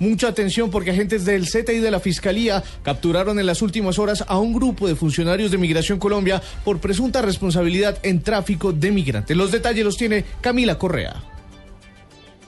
[0.00, 4.38] Mucha atención porque agentes del CTI de la Fiscalía capturaron en las últimas horas a
[4.38, 9.36] un grupo de funcionarios de Migración Colombia por presunta responsabilidad en tráfico de migrantes.
[9.36, 11.16] Los detalles los tiene Camila Correa.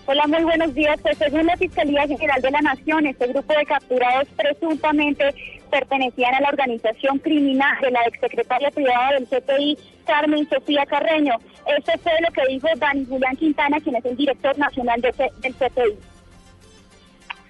[0.07, 0.99] Hola, muy buenos días.
[1.03, 5.35] Pues según la Fiscalía General de la Nación, este grupo de capturados presuntamente
[5.71, 9.77] pertenecían a la organización criminal de la exsecretaria privada del CTI,
[10.07, 11.35] Carmen Sofía Carreño.
[11.67, 16.12] Eso fue lo que dijo Dani Julián Quintana, quien es el director nacional del CTI.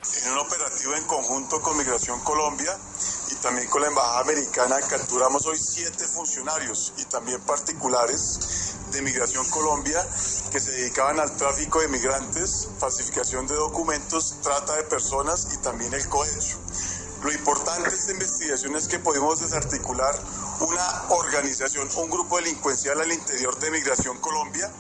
[0.03, 2.77] En un operativo en conjunto con Migración Colombia
[3.31, 9.49] y también con la Embajada Americana capturamos hoy siete funcionarios y también particulares de Migración
[9.51, 10.05] Colombia
[10.51, 15.95] que se dedicaban al tráfico de migrantes, falsificación de documentos, trata de personas y también
[15.95, 16.59] el cohecho.
[17.23, 20.19] Lo importante de esta investigación es que pudimos desarticular
[20.63, 24.71] una organización, un grupo delincuencial al interior de Migración Colombia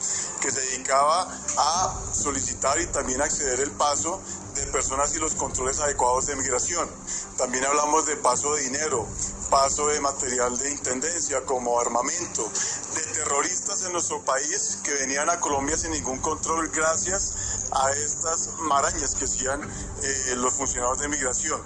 [0.40, 1.22] que se dedicaba
[1.58, 4.20] a solicitar y también acceder el paso
[4.54, 6.88] de personas y los controles adecuados de migración.
[7.36, 9.06] También hablamos de paso de dinero,
[9.50, 12.50] paso de material de intendencia como armamento,
[12.94, 18.58] de terroristas en nuestro país que venían a Colombia sin ningún control gracias a estas
[18.60, 21.60] marañas que hacían eh, los funcionarios de migración.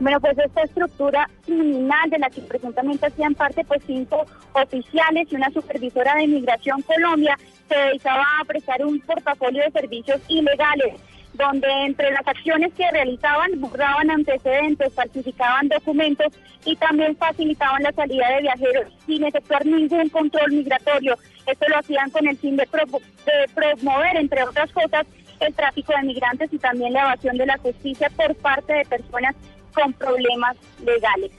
[0.00, 5.36] Bueno, pues esta estructura criminal de la que presuntamente hacían parte pues cinco oficiales y
[5.36, 10.94] una supervisora de Migración Colombia se dedicaba a prestar un portafolio de servicios ilegales
[11.34, 16.32] donde entre las acciones que realizaban borraban antecedentes, falsificaban documentos
[16.64, 21.16] y también facilitaban la salida de viajeros sin efectuar ningún control migratorio.
[21.46, 25.06] Esto lo hacían con el fin de, de promover, entre otras cosas,
[25.40, 29.34] el tráfico de migrantes y también la evasión de la justicia por parte de personas
[29.72, 31.30] con problemas legales.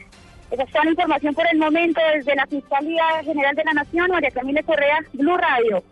[0.52, 4.12] Esa es toda la información por el momento desde la Fiscalía General de la Nación,
[4.12, 5.84] María Camila Correa, Blue Radio.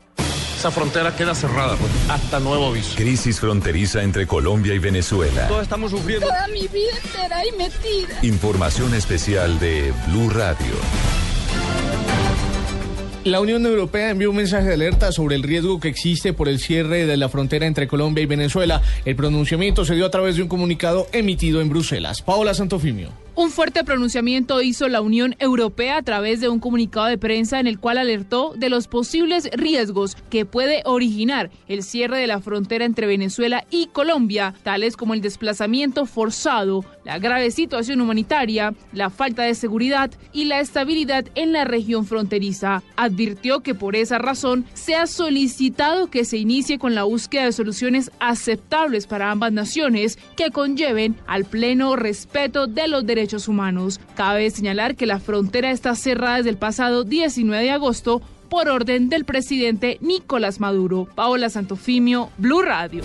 [0.59, 2.97] Esa frontera queda cerrada, pues, hasta nuevo aviso.
[2.97, 5.47] Crisis fronteriza entre Colombia y Venezuela.
[5.47, 6.27] Todos estamos sufriendo.
[6.27, 8.19] Toda mi vida entera ahí metida.
[8.23, 10.73] Información especial de Blue Radio.
[13.25, 16.57] La Unión Europea envió un mensaje de alerta sobre el riesgo que existe por el
[16.57, 18.81] cierre de la frontera entre Colombia y Venezuela.
[19.03, 22.21] El pronunciamiento se dio a través de un comunicado emitido en Bruselas.
[22.21, 23.09] Paola Santofimio.
[23.39, 27.67] Un fuerte pronunciamiento hizo la Unión Europea a través de un comunicado de prensa en
[27.67, 32.83] el cual alertó de los posibles riesgos que puede originar el cierre de la frontera
[32.83, 39.43] entre Venezuela y Colombia, tales como el desplazamiento forzado, la grave situación humanitaria, la falta
[39.43, 42.83] de seguridad y la estabilidad en la región fronteriza.
[42.97, 47.53] Advirtió que por esa razón se ha solicitado que se inicie con la búsqueda de
[47.53, 53.99] soluciones aceptables para ambas naciones que conlleven al pleno respeto de los derechos humanos.
[54.15, 59.09] Cabe señalar que la frontera está cerrada desde el pasado 19 de agosto por orden
[59.09, 61.07] del presidente Nicolás Maduro.
[61.15, 63.03] Paola Santofimio, Blue Radio.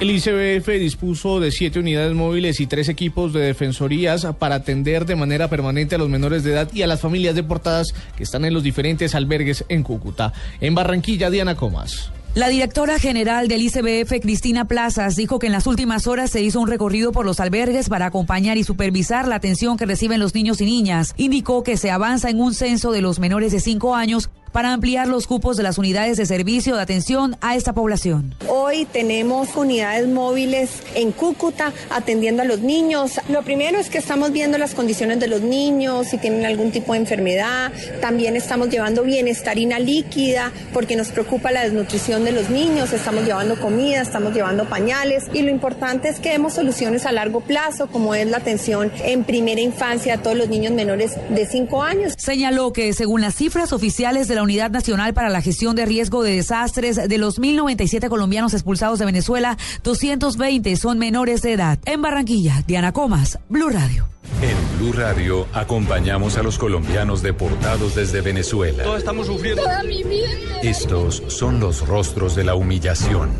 [0.00, 5.14] El ICBF dispuso de siete unidades móviles y tres equipos de defensorías para atender de
[5.14, 8.54] manera permanente a los menores de edad y a las familias deportadas que están en
[8.54, 10.32] los diferentes albergues en Cúcuta.
[10.62, 12.10] En Barranquilla, Diana Comas.
[12.36, 16.60] La directora general del ICBF, Cristina Plazas, dijo que en las últimas horas se hizo
[16.60, 20.60] un recorrido por los albergues para acompañar y supervisar la atención que reciben los niños
[20.60, 21.14] y niñas.
[21.16, 25.08] Indicó que se avanza en un censo de los menores de 5 años para ampliar
[25.08, 28.34] los cupos de las unidades de servicio de atención a esta población.
[28.48, 33.20] Hoy tenemos unidades móviles en Cúcuta atendiendo a los niños.
[33.28, 36.92] Lo primero es que estamos viendo las condiciones de los niños, si tienen algún tipo
[36.92, 37.72] de enfermedad.
[38.00, 42.92] También estamos llevando bienestarina líquida porque nos preocupa la desnutrición de los niños.
[42.92, 47.40] Estamos llevando comida, estamos llevando pañales y lo importante es que demos soluciones a largo
[47.40, 51.82] plazo como es la atención en primera infancia a todos los niños menores de 5
[51.82, 52.14] años.
[52.16, 56.22] Señaló que según las cifras oficiales de la Unidad Nacional para la Gestión de Riesgo
[56.22, 61.78] de Desastres, de los 1.097 colombianos expulsados de Venezuela, 220 son menores de edad.
[61.84, 64.08] En Barranquilla, Diana Comas, Blue Radio.
[64.42, 68.82] En Blue Radio acompañamos a los colombianos deportados desde Venezuela.
[68.84, 69.62] Todos estamos sufriendo.
[69.62, 70.28] Toda mi vida.
[70.62, 73.30] Estos son los rostros de la humillación.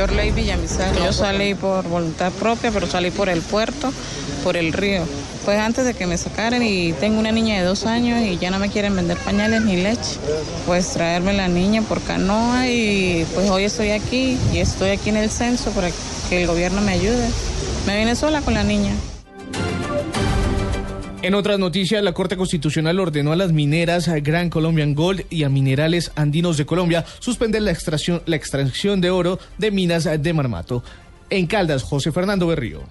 [0.00, 0.96] Yorley Villamizar.
[0.96, 3.92] Yo salí por voluntad propia, pero salí por el puerto,
[4.42, 5.02] por el río.
[5.44, 8.50] Pues antes de que me sacaran y tengo una niña de dos años y ya
[8.50, 10.16] no me quieren vender pañales ni leche,
[10.64, 15.18] pues traerme la niña por canoa y pues hoy estoy aquí y estoy aquí en
[15.18, 15.90] el censo para
[16.30, 17.28] que el gobierno me ayude.
[17.86, 18.94] Me vine sola con la niña.
[21.22, 25.50] En otras noticias, la Corte Constitucional ordenó a las mineras Gran Colombian Gold y a
[25.50, 30.82] Minerales Andinos de Colombia suspender la extracción, la extracción de oro de minas de Marmato.
[31.28, 32.84] En Caldas, José Fernando Berrío.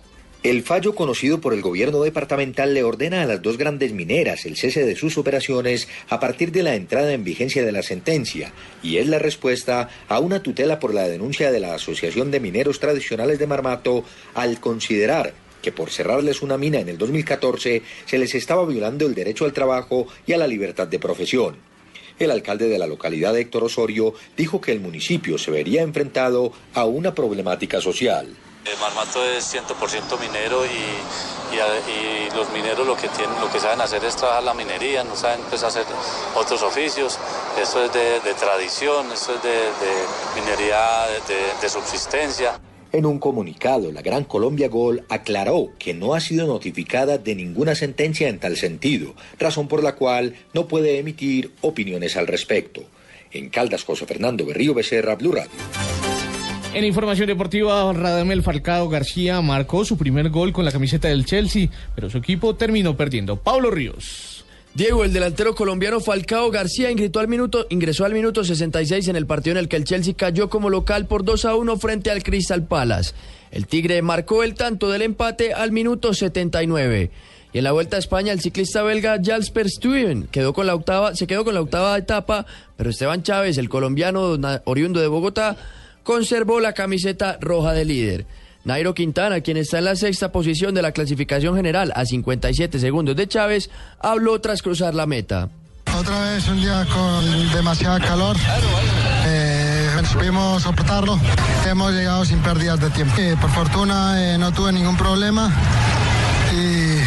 [0.43, 4.57] El fallo conocido por el gobierno departamental le ordena a las dos grandes mineras el
[4.57, 8.53] cese de sus operaciones a partir de la entrada en vigencia de la sentencia
[8.83, 12.79] y es la respuesta a una tutela por la denuncia de la Asociación de Mineros
[12.79, 14.05] Tradicionales de Marmato
[14.35, 19.15] al considerar que por cerrarles una mina en el 2014 se les estaba violando el
[19.15, 21.57] derecho al trabajo y a la libertad de profesión.
[22.19, 26.83] El alcalde de la localidad, Héctor Osorio, dijo que el municipio se vería enfrentado a
[26.83, 28.35] una problemática social.
[28.65, 33.79] El Marmato es 100% minero y, y, los mineros lo que, tienen, lo que saben
[33.79, 35.85] hacer es trabajar la minería, no saben pues, hacer
[36.35, 37.17] otros oficios.
[37.59, 41.07] Esto es de, tradición, esto es de, minería
[41.61, 42.59] de subsistencia.
[42.91, 47.75] En un comunicado, la Gran Colombia Gol aclaró que no ha sido notificada de ninguna
[47.75, 52.81] sentencia en tal sentido, razón por la cual no puede emitir opiniones al respecto.
[53.31, 55.51] En Caldas, José Fernando Berrío Becerra, Blue Radio.
[56.73, 61.69] En información deportiva, Radamel Falcao García marcó su primer gol con la camiseta del Chelsea,
[61.93, 63.37] pero su equipo terminó perdiendo.
[63.37, 64.45] Pablo Ríos.
[64.75, 69.25] Diego, el delantero colombiano Falcao García ingresó al, minuto, ingresó al minuto 66 en el
[69.25, 72.23] partido en el que el Chelsea cayó como local por 2 a 1 frente al
[72.23, 73.13] Crystal Palace.
[73.51, 77.09] El Tigre marcó el tanto del empate al minuto 79.
[77.51, 81.15] Y en la Vuelta a España, el ciclista belga Jasper Stuyven quedó con la octava,
[81.15, 82.45] se quedó con la octava etapa,
[82.77, 85.57] pero Esteban Chávez, el colombiano oriundo de Bogotá,
[86.03, 88.25] conservó la camiseta roja de líder.
[88.69, 93.15] Nairo Quintana, quien está en la sexta posición de la clasificación general a 57 segundos
[93.15, 95.49] de Chávez, habló tras cruzar la meta.
[95.97, 98.37] Otra vez un día con demasiada calor.
[99.25, 101.19] Eh, supimos soportarlo.
[101.67, 103.15] Hemos llegado sin pérdidas de tiempo.
[103.41, 105.51] Por fortuna eh, no tuve ningún problema
[106.53, 106.99] y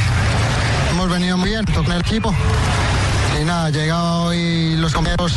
[0.90, 2.34] hemos venido muy bien con el equipo.
[3.40, 5.32] Y nada, llegado hoy los compañeros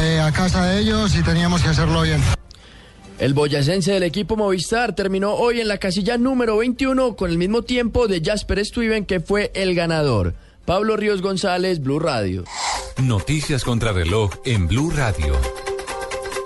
[0.00, 2.22] eh, a casa de ellos y teníamos que hacerlo bien.
[3.22, 7.62] El boyacense del equipo Movistar terminó hoy en la casilla número 21 con el mismo
[7.62, 10.34] tiempo de Jasper Stuyven que fue el ganador.
[10.64, 12.42] Pablo Ríos González, Blue Radio.
[13.00, 15.36] Noticias contra reloj en Blue Radio.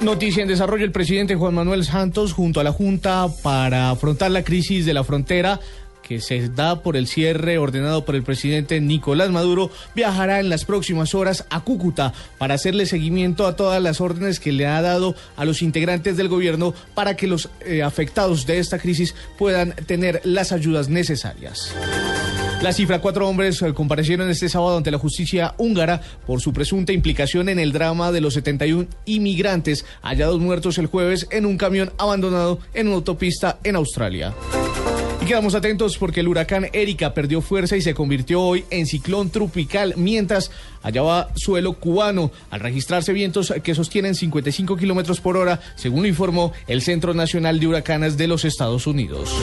[0.02, 4.44] Noticia en desarrollo, el presidente Juan Manuel Santos junto a la Junta para afrontar la
[4.44, 5.58] crisis de la frontera
[6.06, 10.64] que se da por el cierre ordenado por el presidente Nicolás Maduro, viajará en las
[10.64, 15.16] próximas horas a Cúcuta para hacerle seguimiento a todas las órdenes que le ha dado
[15.36, 20.20] a los integrantes del gobierno para que los eh, afectados de esta crisis puedan tener
[20.24, 21.74] las ayudas necesarias.
[22.62, 26.92] La cifra, cuatro hombres eh, comparecieron este sábado ante la justicia húngara por su presunta
[26.92, 31.92] implicación en el drama de los 71 inmigrantes hallados muertos el jueves en un camión
[31.98, 34.32] abandonado en una autopista en Australia.
[35.20, 39.30] Y quedamos atentos porque el huracán Erika perdió fuerza y se convirtió hoy en ciclón
[39.30, 40.50] tropical mientras
[40.82, 46.52] hallaba suelo cubano al registrarse vientos que sostienen 55 kilómetros por hora, según lo informó
[46.68, 49.42] el Centro Nacional de Huracanes de los Estados Unidos.